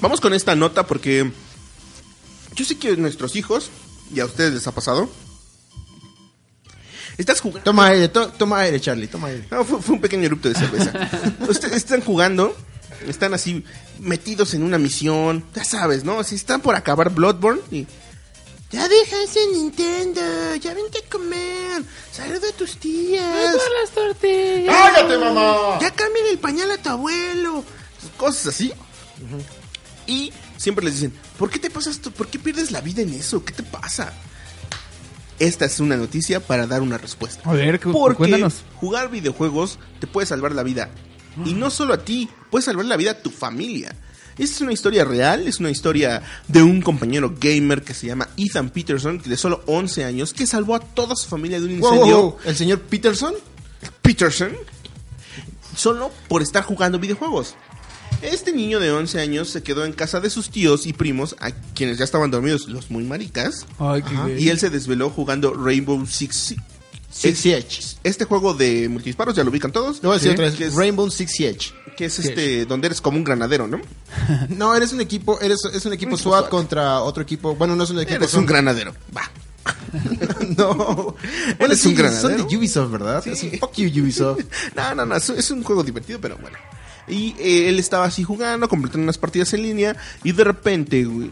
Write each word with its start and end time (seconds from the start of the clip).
Vamos 0.00 0.20
con 0.20 0.32
esta 0.34 0.54
nota 0.54 0.86
porque 0.86 1.30
yo 2.54 2.64
sé 2.64 2.78
que 2.78 2.96
nuestros 2.96 3.36
hijos, 3.36 3.70
y 4.14 4.20
a 4.20 4.24
ustedes 4.24 4.54
les 4.54 4.66
ha 4.66 4.72
pasado, 4.72 5.10
estás 7.16 7.40
jugando... 7.40 7.64
Toma 7.64 7.86
aire, 7.88 8.08
to- 8.08 8.28
toma 8.32 8.60
aire, 8.60 8.80
Charlie, 8.80 9.08
toma 9.08 9.28
aire. 9.28 9.46
No, 9.50 9.64
fue, 9.64 9.80
fue 9.82 9.94
un 9.96 10.00
pequeño 10.00 10.24
erupto 10.26 10.48
de 10.48 10.54
cerveza. 10.54 10.92
Ustedes 11.48 11.76
están 11.76 12.00
jugando, 12.00 12.56
están 13.06 13.34
así 13.34 13.64
metidos 13.98 14.54
en 14.54 14.62
una 14.62 14.78
misión, 14.78 15.44
ya 15.54 15.64
sabes, 15.64 16.04
¿no? 16.04 16.22
Si 16.24 16.34
están 16.36 16.60
por 16.60 16.74
acabar 16.76 17.10
Bloodborne 17.10 17.60
y... 17.70 17.86
Ya 18.70 18.86
deja 18.86 19.22
ese 19.22 19.40
Nintendo, 19.54 20.20
ya 20.56 20.74
vente 20.74 20.98
a 20.98 21.10
comer, 21.10 21.82
saluda 22.12 22.50
a 22.50 22.52
tus 22.52 22.76
tías. 22.76 23.54
las 23.54 23.90
tortillas! 23.94 24.74
¡Cállate, 24.94 25.16
mamá! 25.16 25.78
Ya 25.80 25.90
cambien 25.90 26.26
el 26.30 26.38
pañal 26.38 26.70
a 26.72 26.76
tu 26.76 26.90
abuelo. 26.90 27.64
Cosas 28.18 28.48
así. 28.48 28.70
Y 30.08 30.32
siempre 30.56 30.84
les 30.84 30.94
dicen, 30.94 31.12
¿por 31.38 31.50
qué 31.50 31.60
te 31.60 31.70
pasas 31.70 31.98
tú? 32.00 32.10
¿Por 32.10 32.26
qué 32.28 32.38
pierdes 32.40 32.72
la 32.72 32.80
vida 32.80 33.02
en 33.02 33.10
eso? 33.14 33.44
¿Qué 33.44 33.52
te 33.52 33.62
pasa? 33.62 34.12
Esta 35.38 35.66
es 35.66 35.78
una 35.78 35.96
noticia 35.96 36.40
para 36.40 36.66
dar 36.66 36.82
una 36.82 36.98
respuesta. 36.98 37.48
A 37.48 37.52
ver, 37.52 37.78
Porque 37.78 38.16
cuéntanos. 38.16 38.64
jugar 38.76 39.08
videojuegos 39.10 39.78
te 40.00 40.06
puede 40.08 40.26
salvar 40.26 40.52
la 40.52 40.64
vida. 40.64 40.90
Y 41.44 41.52
no 41.54 41.70
solo 41.70 41.94
a 41.94 41.98
ti, 42.04 42.28
puede 42.50 42.64
salvar 42.64 42.86
la 42.86 42.96
vida 42.96 43.12
a 43.12 43.22
tu 43.22 43.30
familia. 43.30 43.94
Esta 44.38 44.56
es 44.56 44.60
una 44.62 44.72
historia 44.72 45.04
real, 45.04 45.46
es 45.46 45.60
una 45.60 45.70
historia 45.70 46.22
de 46.48 46.62
un 46.62 46.80
compañero 46.80 47.34
gamer 47.40 47.82
que 47.82 47.94
se 47.94 48.06
llama 48.08 48.28
Ethan 48.36 48.70
Peterson, 48.70 49.20
de 49.24 49.36
solo 49.36 49.62
11 49.66 50.04
años, 50.04 50.32
que 50.32 50.46
salvó 50.46 50.74
a 50.74 50.80
toda 50.80 51.14
su 51.14 51.28
familia 51.28 51.60
de 51.60 51.66
un 51.66 51.80
Wow, 51.80 51.92
incendio. 51.92 52.16
wow, 52.16 52.30
wow. 52.30 52.38
¿El 52.44 52.56
señor 52.56 52.80
Peterson? 52.80 53.34
Peterson 54.02 54.52
solo 55.76 56.10
por 56.28 56.42
estar 56.42 56.64
jugando 56.64 56.98
videojuegos. 56.98 57.54
Este 58.22 58.52
niño 58.52 58.80
de 58.80 58.90
11 58.90 59.20
años 59.20 59.48
se 59.48 59.62
quedó 59.62 59.84
en 59.84 59.92
casa 59.92 60.20
de 60.20 60.28
sus 60.30 60.50
tíos 60.50 60.86
y 60.86 60.92
primos, 60.92 61.36
a 61.40 61.50
quienes 61.74 61.98
ya 61.98 62.04
estaban 62.04 62.30
dormidos, 62.30 62.68
los 62.68 62.90
muy 62.90 63.04
maricas, 63.04 63.64
Ay, 63.78 64.02
qué 64.02 64.40
y 64.40 64.48
él 64.48 64.58
se 64.58 64.70
desveló 64.70 65.08
jugando 65.10 65.54
Rainbow 65.54 66.04
Six 66.06 66.36
Si- 66.36 66.56
Six 67.10 67.38
Siege. 67.38 67.82
Este 68.04 68.24
juego 68.24 68.54
de 68.54 68.88
multidisparos, 68.88 69.34
ya 69.34 69.42
lo 69.44 69.50
ubican 69.50 69.72
todos. 69.72 69.96
Le 70.02 70.08
voy 70.08 70.16
a 70.16 70.18
decir 70.18 70.30
Sí. 70.30 70.34
otra 70.34 70.44
vez. 70.46 70.54
Que 70.56 70.64
es, 70.66 70.74
Rainbow 70.74 71.08
Six 71.10 71.30
Siege. 71.32 71.70
que 71.96 72.04
es 72.04 72.18
este, 72.20 72.64
donde 72.66 72.86
eres 72.86 73.00
como 73.00 73.16
un 73.18 73.24
granadero, 73.24 73.66
¿no? 73.66 73.80
No, 74.50 74.74
eres 74.74 74.92
un 74.92 75.00
equipo, 75.00 75.40
eres, 75.40 75.60
es 75.72 75.84
un 75.86 75.92
equipo 75.92 76.16
SWAT 76.16 76.40
SWAT. 76.42 76.50
contra 76.50 77.00
otro 77.02 77.22
equipo. 77.22 77.54
Bueno, 77.56 77.74
no 77.76 77.84
es 77.84 77.90
un 77.90 77.98
equipo. 78.00 78.16
Eres 78.16 78.30
son- 78.30 78.40
un 78.40 78.46
granadero. 78.46 78.94
Va. 79.16 79.30
no. 80.56 81.16
Bueno, 81.58 81.74
sí, 81.74 81.88
un 81.88 81.94
granadero. 81.94 82.38
Son 82.38 82.48
de 82.48 82.56
Ubisoft, 82.56 82.90
¿verdad? 82.90 83.22
Sí. 83.24 83.30
Es 83.30 83.42
un 83.44 83.58
fuck 83.58 83.74
you, 83.74 84.02
Ubisoft. 84.02 84.40
No, 84.76 84.94
no, 84.94 85.06
no, 85.06 85.16
es 85.16 85.50
un 85.50 85.62
juego 85.62 85.82
divertido, 85.82 86.20
pero 86.20 86.36
bueno. 86.38 86.56
Y 87.08 87.34
eh, 87.38 87.68
él 87.68 87.78
estaba 87.78 88.04
así 88.04 88.24
jugando, 88.24 88.68
completando 88.68 89.04
unas 89.04 89.18
partidas 89.18 89.52
en 89.54 89.62
línea, 89.62 89.96
y 90.24 90.32
de 90.32 90.44
repente, 90.44 91.04
güey, 91.04 91.30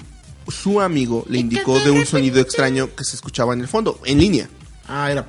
su 0.48 0.80
amigo 0.80 1.24
le 1.28 1.38
indicó 1.38 1.78
de 1.80 1.90
un 1.90 2.06
sonido 2.06 2.40
extraño 2.40 2.94
que 2.94 3.04
se 3.04 3.16
escuchaba 3.16 3.54
en 3.54 3.60
el 3.60 3.68
fondo, 3.68 4.00
en 4.04 4.18
línea. 4.18 4.48
Ah, 4.88 5.10
era. 5.10 5.26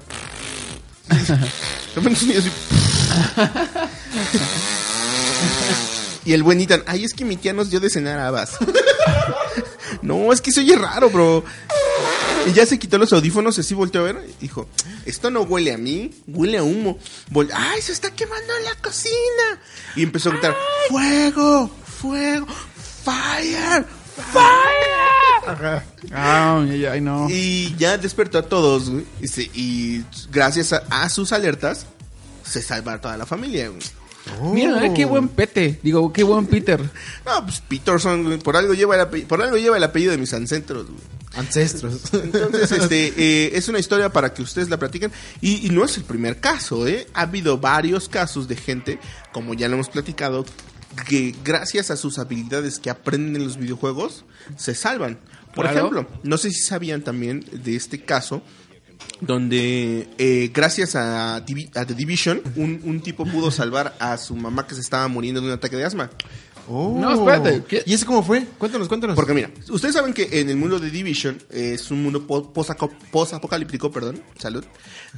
De 1.08 1.96
repente 1.96 2.10
un 2.10 2.16
sonido 2.16 2.40
así. 2.40 2.52
Y 6.28 6.34
el 6.34 6.44
buen 6.44 6.60
Ethan, 6.60 6.84
ay, 6.88 7.06
es 7.06 7.14
que 7.14 7.24
mi 7.24 7.38
tía 7.38 7.54
nos 7.54 7.70
dio 7.70 7.80
de 7.80 7.90
cenar 7.90 8.20
habas. 8.20 8.58
no, 10.02 10.34
es 10.34 10.42
que 10.42 10.52
se 10.52 10.60
oye 10.60 10.76
raro, 10.76 11.10
bro. 11.10 11.46
Y 12.46 12.54
ya 12.54 12.66
se 12.66 12.78
quitó 12.80 12.98
los 12.98 13.12
audífonos 13.14 13.58
y 13.58 13.62
así 13.62 13.74
volteó 13.74 14.02
a 14.02 14.06
ver. 14.06 14.26
y 14.30 14.42
Dijo, 14.42 14.68
esto 15.06 15.30
no 15.32 15.42
huele 15.42 15.74
a 15.74 15.78
mí, 15.78 16.12
huele 16.28 16.58
a 16.60 16.64
humo. 16.64 16.98
Vol- 17.32 17.50
ay, 17.54 17.82
se 17.82 17.92
está 17.92 18.12
quemando 18.12 18.54
la 18.64 18.76
cocina. 18.82 19.60
Y 19.96 20.04
empezó 20.04 20.30
a 20.30 20.34
gritar, 20.34 20.56
fuego, 20.90 21.70
fuego, 22.00 22.48
fire, 23.04 23.86
fire. 24.32 25.84
Ay, 26.14 26.86
ay, 26.86 27.02
no. 27.02 27.28
Y 27.30 27.76
ya 27.78 27.98
despertó 27.98 28.38
a 28.38 28.44
todos, 28.44 28.90
güey, 28.90 29.06
y, 29.22 29.28
se- 29.28 29.50
y 29.54 30.04
gracias 30.32 30.74
a, 30.74 30.84
a 30.90 31.10
sus 31.10 31.32
alertas, 31.32 31.86
se 32.44 32.62
salva 32.62 33.00
toda 33.02 33.18
la 33.18 33.26
familia, 33.26 33.70
güey. 33.70 33.82
Mira, 34.54 34.86
eh, 34.86 34.94
qué 34.96 35.06
buen 35.06 35.28
pete. 35.30 35.80
Digo, 35.84 36.12
qué 36.14 36.24
buen 36.24 36.46
Peter. 36.46 36.80
No, 37.26 37.44
pues 37.46 37.62
Peterson, 37.68 38.24
güey, 38.24 38.38
por 38.40 38.56
algo 38.58 38.74
lleva 38.74 38.96
el 38.96 39.02
apellido, 39.02 39.28
por 39.28 39.42
algo 39.42 39.58
lleva 39.58 39.78
el 39.78 39.84
apellido 39.84 40.12
de 40.12 40.18
mis 40.18 40.34
ancestros, 40.34 40.86
güey. 40.88 41.00
Ancestros. 41.36 42.14
Entonces, 42.14 42.72
este, 42.72 43.14
eh, 43.18 43.52
es 43.54 43.68
una 43.68 43.80
historia 43.80 44.10
para 44.12 44.34
que 44.34 44.42
ustedes 44.42 44.70
la 44.70 44.78
platiquen. 44.78 45.12
Y, 45.42 45.68
y 45.68 45.70
no 45.70 45.84
es 45.86 45.98
el 45.98 46.04
primer 46.04 46.40
caso, 46.40 46.88
¿eh? 46.88 47.08
Ha 47.14 47.22
habido 47.22 47.58
varios 47.60 48.10
casos 48.10 48.48
de 48.48 48.56
gente, 48.56 49.00
como 49.34 49.54
ya 49.54 49.68
lo 49.68 49.76
hemos 49.76 49.90
platicado, 49.90 50.46
que 51.08 51.36
gracias 51.44 51.92
a 51.92 51.98
sus 51.98 52.18
habilidades 52.18 52.80
que 52.80 52.90
aprenden 52.90 53.36
en 53.36 53.44
los 53.44 53.58
videojuegos, 53.58 54.26
se 54.58 54.74
salvan. 54.74 55.20
Por 55.54 55.66
Claro. 55.66 55.78
ejemplo, 55.80 56.08
no 56.24 56.38
sé 56.38 56.50
si 56.52 56.62
sabían 56.62 57.02
también 57.04 57.44
de 57.52 57.76
este 57.76 58.04
caso, 58.04 58.42
donde 59.22 60.08
eh, 60.18 60.52
gracias 60.54 60.96
a, 60.96 61.36
a 61.36 61.46
The 61.46 61.94
Division, 61.96 62.42
un, 62.56 62.82
un 62.84 63.02
tipo 63.02 63.26
pudo 63.26 63.52
salvar 63.52 63.96
a 64.00 64.18
su 64.18 64.36
mamá 64.36 64.68
que 64.68 64.76
se 64.76 64.82
estaba 64.82 65.08
muriendo 65.08 65.42
de 65.42 65.48
un 65.48 65.54
ataque 65.54 65.76
de 65.76 65.86
asma. 65.86 66.10
Oh. 66.70 66.98
No, 67.00 67.14
espérate, 67.14 67.64
¿qué? 67.68 67.84
¿Y 67.86 67.94
ese 67.94 68.06
cómo 68.06 68.24
fue? 68.24 68.46
Cuéntanos, 68.58 68.88
cuéntanos. 68.88 69.16
Porque 69.16 69.34
mira, 69.34 69.50
ustedes 69.70 69.96
saben 69.96 70.14
que 70.14 70.28
en 70.40 70.50
el 70.50 70.58
mundo 70.58 70.80
de 70.80 70.90
Division 70.90 71.38
eh, 71.50 71.74
es 71.76 71.92
un 71.92 72.04
mundo 72.04 72.26
post-apocalíptico, 72.28 73.92
perdón, 73.92 74.22
salud, 74.38 74.66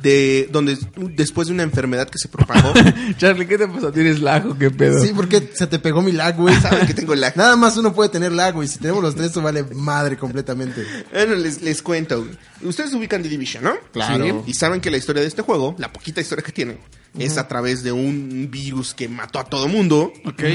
de 0.01 0.47
donde 0.51 0.77
después 1.15 1.47
de 1.47 1.53
una 1.53 1.63
enfermedad 1.63 2.07
que 2.09 2.19
se 2.19 2.27
propagó, 2.27 2.73
Charlie, 3.17 3.47
¿qué 3.47 3.57
te 3.57 3.67
pasa? 3.67 3.91
¿Tienes 3.91 4.21
lajo? 4.21 4.57
¿Qué 4.57 4.69
pedo? 4.69 5.01
Sí, 5.01 5.11
porque 5.15 5.51
se 5.53 5.67
te 5.67 5.79
pegó 5.79 6.01
mi 6.01 6.11
lag, 6.11 6.35
güey. 6.35 6.55
saben 6.61 6.85
que 6.85 6.93
tengo 6.93 7.15
lag. 7.15 7.35
Nada 7.35 7.55
más 7.55 7.77
uno 7.77 7.93
puede 7.93 8.09
tener 8.09 8.31
lag, 8.31 8.53
güey. 8.53 8.67
Si 8.67 8.77
tenemos 8.77 9.01
los 9.01 9.15
tres, 9.15 9.31
eso 9.31 9.41
vale 9.41 9.63
madre 9.63 10.17
completamente. 10.17 10.85
Bueno, 11.11 11.35
les, 11.35 11.61
les 11.61 11.81
cuento. 11.81 12.27
Ustedes 12.61 12.93
ubican 12.93 13.23
The 13.23 13.29
Division, 13.29 13.63
¿no? 13.63 13.73
Claro. 13.91 14.43
Sí. 14.45 14.51
Y 14.51 14.53
saben 14.53 14.81
que 14.81 14.91
la 14.91 14.97
historia 14.97 15.21
de 15.21 15.27
este 15.27 15.41
juego, 15.41 15.75
la 15.77 15.91
poquita 15.91 16.21
historia 16.21 16.43
que 16.43 16.51
tiene, 16.51 16.77
es 17.17 17.37
a 17.37 17.47
través 17.47 17.83
de 17.83 17.91
un 17.91 18.49
virus 18.51 18.93
que 18.93 19.07
mató 19.09 19.39
a 19.39 19.43
todo 19.45 19.67
mundo. 19.67 20.13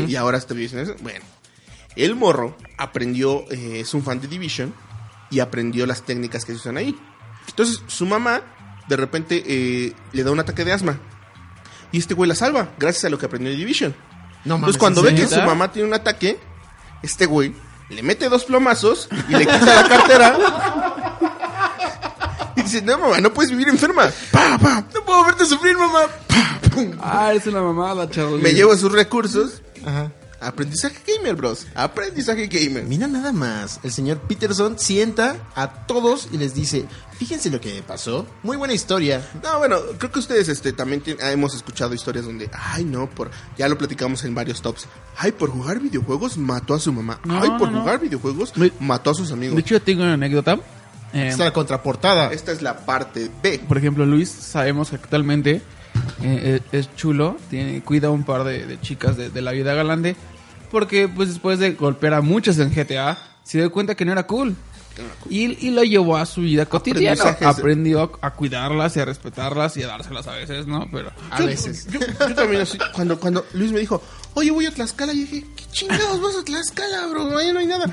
Y 0.08 0.16
ahora 0.16 0.38
este 0.38 0.54
virus 0.54 0.72
es- 0.74 1.02
Bueno, 1.02 1.20
el 1.96 2.14
morro 2.14 2.56
aprendió, 2.78 3.44
eh, 3.50 3.80
es 3.80 3.94
un 3.94 4.02
fan 4.02 4.20
de 4.20 4.28
Division, 4.28 4.74
y 5.30 5.40
aprendió 5.40 5.86
las 5.86 6.02
técnicas 6.02 6.44
que 6.44 6.52
se 6.52 6.58
usan 6.58 6.76
ahí. 6.76 6.96
Entonces, 7.48 7.80
su 7.88 8.06
mamá, 8.06 8.42
de 8.88 8.96
repente, 8.96 9.42
eh, 9.46 9.92
le 10.12 10.22
da 10.24 10.30
un 10.30 10.38
ataque 10.40 10.64
de 10.64 10.72
asma. 10.72 10.98
Y 11.92 11.98
este 11.98 12.14
güey 12.14 12.28
la 12.28 12.34
salva, 12.34 12.70
gracias 12.78 13.04
a 13.04 13.08
lo 13.10 13.18
que 13.18 13.26
aprendió 13.26 13.50
de 13.50 13.56
Division. 13.56 13.94
No 14.44 14.56
Entonces, 14.56 14.78
cuando 14.78 15.00
¿en 15.08 15.14
ve 15.14 15.20
que 15.22 15.26
su 15.28 15.40
mamá 15.46 15.72
tiene 15.72 15.88
un 15.88 15.94
ataque, 15.94 16.38
este 17.02 17.26
güey 17.26 17.54
le 17.90 18.02
mete 18.02 18.28
dos 18.28 18.44
plomazos 18.44 19.08
y 19.28 19.32
le 19.32 19.40
quita 19.46 19.82
la 19.82 19.88
cartera. 19.88 20.83
Dice, 22.74 22.84
no, 22.84 22.98
mamá, 22.98 23.20
no 23.20 23.32
puedes 23.32 23.50
vivir 23.52 23.68
enferma. 23.68 24.10
Pa, 24.32 24.58
pa, 24.58 24.84
no 24.92 25.04
puedo 25.04 25.24
verte 25.26 25.44
sufrir, 25.46 25.76
mamá. 25.78 26.06
Pa, 26.26 26.60
pum. 26.74 26.90
Ah, 27.00 27.32
es 27.32 27.46
una 27.46 27.62
mamada, 27.62 28.10
Charlie. 28.10 28.42
Me 28.42 28.52
llevo 28.52 28.76
sus 28.76 28.90
recursos. 28.90 29.62
Ajá. 29.86 30.10
Aprendizaje 30.40 30.96
gamer, 31.06 31.36
bros. 31.36 31.66
Aprendizaje 31.76 32.48
gamer. 32.48 32.82
Mira 32.84 33.06
nada 33.06 33.32
más, 33.32 33.78
el 33.82 33.92
señor 33.92 34.18
Peterson 34.22 34.76
sienta 34.78 35.36
a 35.54 35.86
todos 35.86 36.28
y 36.32 36.36
les 36.36 36.52
dice, 36.54 36.84
fíjense 37.16 37.48
lo 37.48 37.60
que 37.60 37.82
pasó, 37.86 38.26
muy 38.42 38.56
buena 38.56 38.74
historia. 38.74 39.26
No, 39.42 39.58
bueno, 39.58 39.78
creo 39.96 40.10
que 40.10 40.18
ustedes 40.18 40.48
este, 40.48 40.72
también 40.74 41.02
ah, 41.22 41.30
hemos 41.30 41.54
escuchado 41.54 41.94
historias 41.94 42.26
donde, 42.26 42.50
ay, 42.52 42.84
no, 42.84 43.08
por 43.08 43.30
ya 43.56 43.68
lo 43.68 43.78
platicamos 43.78 44.24
en 44.24 44.34
varios 44.34 44.60
tops. 44.60 44.86
Ay, 45.16 45.32
por 45.32 45.48
jugar 45.50 45.78
videojuegos 45.80 46.36
mató 46.36 46.74
a 46.74 46.80
su 46.80 46.92
mamá. 46.92 47.20
No, 47.24 47.40
ay, 47.40 47.50
por 47.56 47.68
no, 47.70 47.76
no. 47.78 47.80
jugar 47.82 48.00
videojuegos 48.00 48.54
Me- 48.56 48.72
mató 48.80 49.10
a 49.10 49.14
sus 49.14 49.30
amigos. 49.32 49.54
De 49.54 49.60
hecho, 49.62 49.76
yo 49.76 49.82
tengo 49.82 50.02
una 50.02 50.14
anécdota. 50.14 50.58
Eh, 51.14 51.28
Está 51.28 51.44
la 51.44 51.52
contraportada. 51.52 52.32
Esta 52.32 52.52
es 52.52 52.60
la 52.62 52.78
parte 52.84 53.30
B. 53.42 53.60
por 53.66 53.78
ejemplo, 53.78 54.04
Luis, 54.04 54.28
sabemos 54.28 54.90
que 54.90 54.96
actualmente 54.96 55.62
eh, 56.22 56.60
es 56.72 56.80
es 56.88 56.96
chulo, 56.96 57.36
tiene, 57.50 57.80
cuida 57.82 58.10
un 58.10 58.24
par 58.24 58.44
de, 58.44 58.66
de 58.66 58.80
chicas 58.80 59.16
de, 59.16 59.30
de 59.30 59.40
la 59.42 59.52
vida 59.52 59.74
galante, 59.74 60.16
porque 60.70 61.08
pues 61.08 61.28
después 61.28 61.58
de 61.60 61.72
golpear 61.72 62.14
a 62.14 62.20
muchas 62.20 62.58
en 62.58 62.70
GTA, 62.74 63.16
se 63.44 63.58
dio 63.58 63.70
cuenta 63.70 63.94
que 63.94 64.04
no 64.04 64.12
era 64.12 64.26
cool. 64.26 64.56
Y, 65.28 65.66
y 65.66 65.70
lo 65.72 65.82
llevó 65.82 66.16
a 66.16 66.24
su 66.24 66.42
vida 66.42 66.66
cotidiana. 66.66 67.36
Aprendió 67.42 68.18
a, 68.22 68.28
a 68.28 68.30
cuidarlas 68.34 68.96
y 68.96 69.00
a 69.00 69.04
respetarlas 69.04 69.76
y 69.76 69.82
a 69.82 69.88
dárselas 69.88 70.28
a 70.28 70.34
veces, 70.34 70.68
¿no? 70.68 70.86
Pero 70.92 71.10
A 71.32 71.40
Yo- 71.40 71.46
veces. 71.46 71.88
Yo, 71.90 71.98
yo 71.98 72.34
también 72.36 72.62
así, 72.62 72.78
cuando, 72.94 73.18
cuando 73.18 73.44
Luis 73.54 73.72
me 73.72 73.80
dijo, 73.80 74.00
oye, 74.34 74.52
voy 74.52 74.66
a 74.66 74.70
Tlaxcala. 74.70 75.12
Y 75.12 75.24
dije, 75.24 75.46
¿qué 75.56 75.64
chingados 75.72 76.20
vas 76.22 76.36
a 76.40 76.44
Tlaxcala, 76.44 77.08
bro? 77.08 77.36
Ahí 77.36 77.52
no 77.52 77.58
hay 77.58 77.66
nada. 77.66 77.86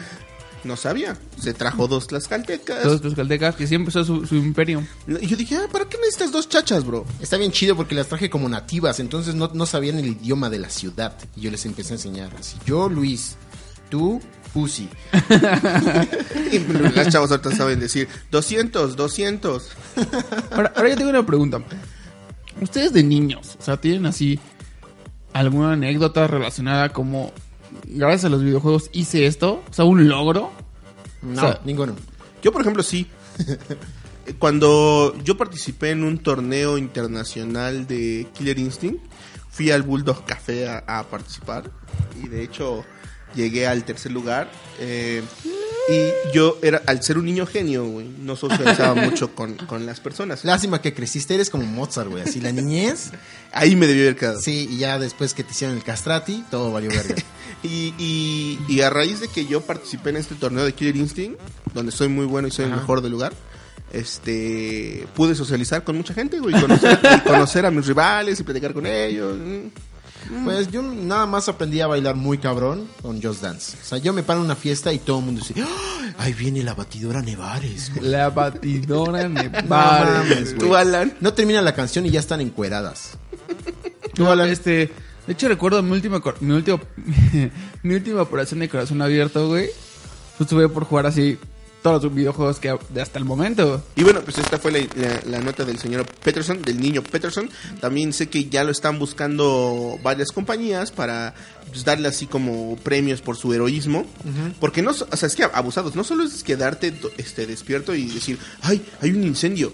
No 0.64 0.76
sabía. 0.76 1.18
Se 1.40 1.54
trajo 1.54 1.88
dos 1.88 2.08
tlaxcaltecas. 2.08 2.84
Todos 2.84 3.04
los 3.04 3.16
caltecas 3.16 3.56
que 3.56 3.68
siempre 3.68 3.92
empezó 3.92 4.04
su, 4.04 4.26
su 4.26 4.36
imperio. 4.36 4.86
Y 5.08 5.28
yo 5.28 5.36
dije, 5.36 5.56
ah, 5.58 5.68
¿para 5.72 5.86
qué 5.86 5.98
necesitas 5.98 6.32
dos 6.32 6.48
chachas, 6.50 6.86
bro? 6.86 7.06
Está 7.20 7.38
bien 7.38 7.52
chido 7.52 7.76
porque 7.76 7.96
las 7.96 8.08
traje 8.08 8.30
como 8.30 8.48
nativas, 8.48 9.00
entonces 9.00 9.34
no, 9.34 9.50
no 9.54 9.66
sabían 9.66 9.98
el 9.98 10.08
idioma 10.08 10.50
de 10.50 10.60
la 10.60 10.70
ciudad. 10.70 11.18
Y 11.36 11.42
yo 11.42 11.52
les 11.52 11.66
empecé 11.66 11.94
a 11.94 11.96
enseñar 11.96 12.32
así. 12.40 12.58
Yo, 12.66 12.90
Luis, 12.90 13.38
tú, 13.90 14.22
Pussy. 14.54 14.90
Y 16.52 16.60
las 16.96 17.10
chavas 17.10 17.32
ahorita 17.32 17.56
saben 17.56 17.80
decir, 17.80 18.08
200, 18.32 18.96
200. 18.96 19.70
Ahora, 20.52 20.74
ahora 20.76 20.90
yo 20.90 20.98
tengo 20.98 21.10
una 21.10 21.26
pregunta. 21.26 21.62
Ustedes 22.60 22.94
de 22.94 23.04
niños, 23.04 23.56
o 23.60 23.64
sea, 23.64 23.78
¿tienen 23.78 24.06
así 24.06 24.40
alguna 25.34 25.74
anécdota 25.74 26.28
relacionada 26.28 26.90
como 26.90 27.32
gracias 27.92 28.26
a 28.26 28.30
los 28.30 28.44
videojuegos 28.44 28.90
hice 28.94 29.26
esto? 29.28 29.64
O 29.70 29.74
sea, 29.74 29.86
un 29.86 30.08
logro. 30.08 30.52
No, 31.22 31.34
O 31.34 31.46
sea, 31.46 31.62
ninguno. 31.66 31.96
Yo, 32.42 32.52
por 32.52 32.62
ejemplo, 32.62 32.82
sí. 32.84 33.08
Cuando 34.40 35.16
yo 35.24 35.36
participé 35.38 35.92
en 35.92 36.04
un 36.04 36.20
torneo 36.20 36.78
internacional 36.78 37.88
de 37.88 38.28
Killer 38.34 38.60
Instinct, 38.60 39.04
fui 39.50 39.72
al 39.72 39.82
Bulldog 39.84 40.26
Café 40.26 40.68
a, 40.68 40.84
a 40.88 41.04
participar. 41.04 41.70
Y 42.24 42.28
de 42.28 42.44
hecho, 42.44 42.84
llegué 43.36 43.68
al 43.68 43.84
tercer 43.84 44.12
lugar. 44.12 44.50
eh, 44.80 45.24
y 45.92 46.34
yo 46.34 46.58
era, 46.62 46.82
al 46.86 47.04
ser 47.04 47.18
un 47.18 47.26
niño 47.26 47.46
genio, 47.46 47.86
güey, 47.86 48.08
no 48.20 48.36
socializaba 48.36 48.96
mucho 49.02 49.36
con, 49.36 49.56
con 49.56 49.86
las 49.86 50.00
personas. 50.00 50.46
Lástima 50.46 50.82
que 50.82 50.94
creciste, 50.94 51.36
eres 51.36 51.50
como 51.50 51.66
Mozart, 51.66 52.10
güey. 52.10 52.24
Así 52.24 52.40
la 52.40 52.52
niñez. 52.52 53.12
Ahí 53.52 53.76
me 53.76 53.88
debió 53.88 54.04
haber 54.04 54.16
quedado. 54.16 54.42
Sí, 54.42 54.68
y 54.72 54.78
ya 54.78 55.00
después 55.00 55.34
que 55.34 55.44
te 55.44 55.52
hicieron 55.52 55.76
el 55.76 55.84
castrati, 55.84 56.44
todo 56.50 56.72
valió 56.72 56.90
verga. 56.90 57.16
Y, 57.64 57.94
y, 58.00 58.60
y 58.68 58.82
a 58.82 58.90
raíz 58.90 59.20
de 59.20 59.28
que 59.28 59.46
yo 59.46 59.62
participé 59.62 60.10
en 60.10 60.18
este 60.18 60.34
torneo 60.34 60.66
de 60.66 60.74
Killer 60.74 60.96
Instinct, 60.96 61.40
donde 61.76 61.92
soy 61.92 62.08
muy 62.08 62.26
bueno 62.26 62.48
y 62.48 62.52
soy 62.52 62.66
el 62.66 62.72
mejor 62.72 63.02
del 63.02 63.12
lugar, 63.12 63.34
este 63.94 65.06
pude 65.14 65.36
socializar 65.36 65.84
con 65.84 65.96
mucha 65.96 66.16
gente, 66.16 66.40
güey, 66.40 66.58
y 66.58 66.60
conocer, 66.60 67.00
y 67.04 67.20
conocer 67.20 67.68
a 67.68 67.70
mis 67.70 67.86
rivales 67.86 68.40
y 68.40 68.44
platicar 68.44 68.74
con 68.74 68.88
ellos. 68.88 69.38
Pues 70.44 70.72
yo 70.72 70.82
nada 70.82 71.26
más 71.26 71.50
aprendí 71.50 71.82
a 71.82 71.88
bailar 71.88 72.16
muy 72.16 72.38
cabrón 72.38 72.88
con 73.02 73.22
Just 73.22 73.42
Dance. 73.42 73.78
O 73.82 73.86
sea, 73.86 73.98
yo 73.98 74.14
me 74.14 74.24
paro 74.24 74.40
en 74.40 74.46
una 74.46 74.56
fiesta 74.56 74.94
y 74.94 75.00
todo 75.00 75.20
el 75.20 75.26
mundo 75.26 75.42
dice, 75.46 75.62
¡Ah! 75.62 76.14
ahí 76.18 76.34
viene 76.34 76.64
la 76.64 76.74
batidora 76.74 77.22
Nevares. 77.22 77.94
güey". 77.94 78.10
La 78.10 78.30
batidora 78.30 79.28
No 79.30 79.44
Nevares. 79.44 80.56
Tú, 80.58 80.68
güey. 80.68 80.82
Alan. 80.82 81.14
No 81.20 81.34
termina 81.34 81.62
la 81.62 81.74
canción 81.76 82.06
y 82.06 82.12
ya 82.12 82.20
están 82.22 82.42
encueradas. 82.42 83.18
No, 84.18 84.34
este, 84.44 84.92
de 85.28 85.34
hecho 85.34 85.48
recuerdo 85.48 85.82
mi 85.84 85.92
última 85.92 86.22
mi 86.40 86.54
último 86.54 86.80
mi 87.84 87.96
última 87.96 88.22
operación 88.22 88.62
de 88.62 88.70
corazón 88.70 89.02
abierto, 89.02 89.48
güey. 89.48 89.70
Pues 90.38 90.50
tuve 90.50 90.70
por 90.70 90.86
jugar 90.86 91.06
así 91.08 91.38
todos 91.82 92.04
los 92.04 92.14
videojuegos 92.14 92.60
que 92.60 92.76
de 92.90 93.02
hasta 93.02 93.18
el 93.20 93.26
momento. 93.26 93.84
Y 93.96 94.04
bueno, 94.04 94.22
pues 94.22 94.38
esta 94.38 94.58
fue 94.60 94.72
la, 94.72 94.80
la- 94.96 95.22
la 95.26 95.40
nota 95.40 95.66
del 95.66 95.80
señor 95.80 96.06
Peterson, 96.24 96.62
del 96.62 96.80
niño 96.80 97.02
Peterson. 97.04 97.50
También 97.80 98.14
sé 98.14 98.30
que 98.30 98.46
ya 98.50 98.64
lo 98.64 98.72
están 98.72 99.00
buscando 99.00 100.00
varias 100.04 100.32
compañías 100.32 100.92
para 100.92 101.34
pues, 101.70 101.84
darle 101.84 102.08
así 102.08 102.28
como 102.28 102.76
premios 102.78 103.22
por 103.22 103.36
su 103.38 103.54
heroísmo. 103.54 104.06
Porque 104.60 104.82
no, 104.82 104.92
o 104.92 104.94
sea, 105.18 105.28
es 105.28 105.36
que 105.36 105.44
abusados, 105.44 105.96
no 105.96 106.04
solo 106.04 106.24
es 106.24 106.44
quedarte 106.44 106.94
este, 107.18 107.46
despierto 107.48 107.96
y 107.96 108.06
decir, 108.08 108.38
ay, 108.62 108.82
hay 109.02 109.12
un 109.12 109.24
incendio. 109.24 109.74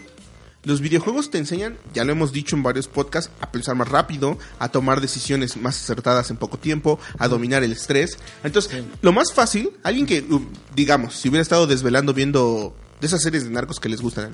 Los 0.67 0.81
videojuegos 0.81 1.31
te 1.31 1.37
enseñan, 1.37 1.77
ya 1.93 2.03
lo 2.03 2.11
hemos 2.11 2.33
dicho 2.33 2.57
en 2.57 2.61
varios 2.61 2.89
podcasts, 2.89 3.31
a 3.39 3.49
pensar 3.51 3.75
más 3.75 3.87
rápido, 3.87 4.37
a 4.59 4.67
tomar 4.67 4.99
decisiones 4.99 5.55
más 5.55 5.81
acertadas 5.81 6.29
en 6.29 6.35
poco 6.35 6.57
tiempo, 6.59 6.99
a 7.17 7.29
dominar 7.29 7.63
el 7.63 7.71
estrés. 7.71 8.17
Entonces, 8.43 8.83
lo 9.01 9.13
más 9.13 9.31
fácil, 9.33 9.69
alguien 9.83 10.05
que, 10.05 10.19
uh, 10.29 10.41
digamos, 10.75 11.15
si 11.15 11.29
hubiera 11.29 11.41
estado 11.41 11.67
desvelando 11.67 12.13
viendo 12.13 12.75
de 12.99 13.07
esas 13.07 13.21
series 13.21 13.45
de 13.45 13.49
narcos 13.49 13.79
que 13.79 13.87
les 13.87 14.01
gustan, 14.01 14.31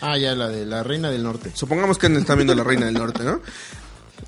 Ah, 0.00 0.18
ya, 0.18 0.34
la 0.34 0.48
de 0.48 0.66
la 0.66 0.82
Reina 0.82 1.10
del 1.10 1.22
Norte. 1.22 1.52
Supongamos 1.54 1.96
que 1.98 2.06
están 2.08 2.36
viendo 2.38 2.54
La 2.56 2.62
Reina 2.64 2.86
del 2.86 2.94
Norte, 2.94 3.22
¿no? 3.24 3.40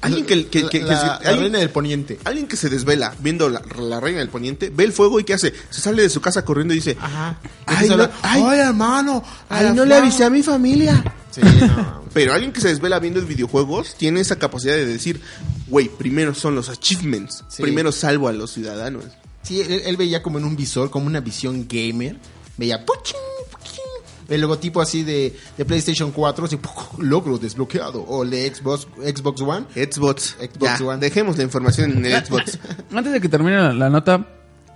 Alguien 0.02 0.24
que, 0.24 0.46
que- 0.46 0.62
la, 0.82 1.16
alguien- 1.16 1.40
Reina 1.40 1.58
del 1.58 1.70
Poniente. 1.70 2.18
alguien 2.24 2.46
que 2.46 2.56
se 2.56 2.68
desvela 2.68 3.12
viendo 3.18 3.48
la, 3.48 3.60
la 3.78 3.98
Reina 4.00 4.20
del 4.20 4.28
Poniente, 4.28 4.70
ve 4.74 4.84
el 4.84 4.92
fuego 4.92 5.18
y 5.20 5.24
¿qué 5.24 5.34
hace? 5.34 5.52
Se 5.70 5.80
sale 5.80 6.02
de 6.02 6.10
su 6.10 6.20
casa 6.20 6.44
corriendo 6.44 6.74
y 6.74 6.76
dice, 6.78 6.96
Ajá. 7.00 7.38
Ay, 7.66 7.88
no- 7.88 8.08
ay, 8.22 8.58
hermano. 8.60 9.22
ay, 9.48 9.72
no 9.74 9.84
le 9.84 9.96
avisé 9.96 10.24
a 10.24 10.30
mi 10.30 10.42
familia. 10.42 11.02
Sí, 11.30 11.40
no. 11.60 12.02
Pero 12.12 12.32
alguien 12.32 12.52
que 12.52 12.60
se 12.60 12.68
desvela 12.68 12.98
viendo 12.98 13.20
videojuegos 13.22 13.94
tiene 13.96 14.20
esa 14.20 14.36
capacidad 14.38 14.74
de 14.74 14.84
decir, 14.86 15.20
güey, 15.68 15.88
primero 15.88 16.34
son 16.34 16.54
los 16.54 16.68
achievements, 16.68 17.44
Sí. 17.48 17.62
primero 17.62 17.92
salvo 17.92 18.28
a 18.28 18.32
los 18.32 18.50
ciudadanos. 18.52 19.04
Sí, 19.42 19.60
él, 19.60 19.82
él 19.86 19.96
veía 19.96 20.22
como 20.22 20.38
en 20.38 20.44
un 20.44 20.56
visor, 20.56 20.90
como 20.90 21.06
una 21.06 21.20
visión 21.20 21.66
gamer. 21.68 22.16
Veía 22.58 22.84
puchín, 22.84 23.16
puchín, 23.50 23.80
el 24.28 24.40
logotipo 24.42 24.82
así 24.82 25.02
de, 25.02 25.34
de 25.56 25.64
PlayStation 25.64 26.10
4, 26.12 26.44
así, 26.44 26.58
logro 26.98 27.38
desbloqueado. 27.38 28.02
O 28.02 28.22
el 28.22 28.30
de 28.30 28.54
Xbox, 28.54 28.86
Xbox 28.98 29.40
One. 29.40 29.66
Xbox, 29.74 30.36
Xbox 30.38 30.78
ya, 30.78 30.84
One. 30.84 30.98
dejemos 30.98 31.38
la 31.38 31.44
información 31.44 31.92
en 31.92 32.06
el 32.06 32.24
Xbox. 32.24 32.58
Antes 32.92 33.12
de 33.12 33.20
que 33.20 33.28
termine 33.30 33.56
la, 33.56 33.72
la 33.72 33.88
nota, 33.88 34.26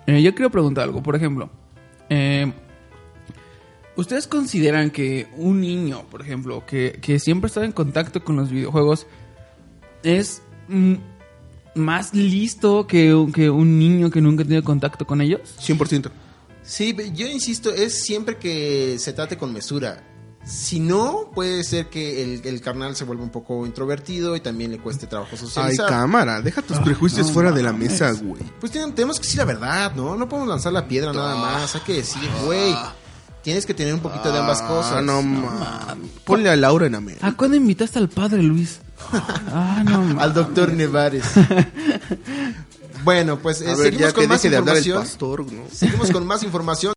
eh, 0.06 0.22
yo 0.22 0.34
quiero 0.34 0.50
preguntar 0.50 0.84
algo. 0.84 1.02
Por 1.02 1.14
ejemplo, 1.14 1.50
eh, 2.08 2.50
¿ustedes 3.96 4.26
consideran 4.26 4.90
que 4.90 5.28
un 5.36 5.60
niño, 5.60 6.04
por 6.10 6.22
ejemplo, 6.22 6.64
que, 6.66 6.98
que 7.00 7.18
siempre 7.18 7.48
está 7.48 7.64
en 7.64 7.72
contacto 7.72 8.22
con 8.24 8.36
los 8.36 8.50
videojuegos, 8.50 9.06
es 10.02 10.42
mm, 10.68 10.94
más 11.74 12.14
listo 12.14 12.86
que, 12.86 13.14
un- 13.14 13.32
que 13.32 13.50
un 13.50 13.78
niño 13.78 14.10
que 14.10 14.20
nunca 14.20 14.42
ha 14.42 14.46
tenido 14.46 14.62
contacto 14.64 15.06
con 15.06 15.20
ellos? 15.20 15.40
100%. 15.60 16.10
Sí, 16.62 16.96
yo 17.14 17.26
insisto, 17.26 17.70
es 17.74 18.02
siempre 18.04 18.36
que 18.38 18.96
se 18.98 19.12
trate 19.12 19.36
con 19.36 19.52
mesura. 19.52 20.02
Si 20.46 20.78
no, 20.78 21.30
puede 21.34 21.64
ser 21.64 21.86
que 21.88 22.22
el, 22.22 22.42
el 22.44 22.60
carnal 22.60 22.94
se 22.96 23.04
vuelva 23.04 23.22
un 23.22 23.30
poco 23.30 23.64
introvertido 23.64 24.36
y 24.36 24.40
también 24.40 24.70
le 24.72 24.78
cueste 24.78 25.06
trabajo 25.06 25.30
Ay, 25.32 25.38
socializar. 25.38 25.88
cámara, 25.88 26.42
deja 26.42 26.60
tus 26.60 26.78
prejuicios 26.80 27.32
fuera 27.32 27.50
de 27.50 27.62
la 27.62 27.72
mesa, 27.72 28.12
güey. 28.12 28.42
Pues 28.60 28.70
tienen- 28.70 28.94
tenemos 28.94 29.18
que 29.18 29.22
decir 29.24 29.38
la 29.38 29.46
verdad, 29.46 29.94
¿no? 29.94 30.16
No 30.16 30.28
podemos 30.28 30.48
lanzar 30.50 30.72
la 30.74 30.86
piedra 30.86 31.12
nada 31.14 31.34
más. 31.36 31.74
Hay 31.74 31.80
que 31.82 31.94
decir, 31.94 32.28
güey, 32.44 32.74
tienes 33.44 33.64
que 33.66 33.74
tener 33.74 33.94
un 33.94 34.00
poquito 34.00 34.32
de 34.32 34.38
ambas 34.40 34.60
cosas. 34.62 34.94
Ah, 34.96 35.02
no, 35.02 35.22
ma. 35.22 35.96
Ponle 36.24 36.50
a 36.50 36.56
Laura 36.56 36.86
en 36.88 36.96
América. 36.96 37.24
¿A 37.26 37.32
cuándo 37.36 37.56
invitaste 37.56 37.98
al 38.00 38.08
padre 38.08 38.42
Luis? 38.42 38.80
ah, 39.12 39.82
no. 39.88 40.02
ma- 40.02 40.22
Al 40.22 40.34
doctor 40.34 40.72
Nevares. 40.72 41.24
bueno, 43.04 43.38
pues 43.38 43.60
eh, 43.60 43.66
ver, 43.66 43.76
seguimos 43.76 44.00
ya 44.00 44.12
con 44.12 44.22
que 44.22 44.28
más 44.28 44.42
deje 44.42 44.50
de 44.50 44.56
hablar 44.56 44.76
el 44.76 44.86
información. 44.86 45.12
pastor, 45.12 45.52
¿no? 45.52 45.62
Seguimos 45.72 46.10
con 46.10 46.26
más 46.26 46.42
información. 46.42 46.92